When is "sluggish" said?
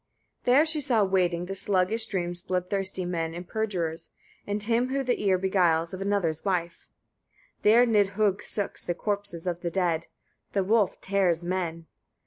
1.53-2.01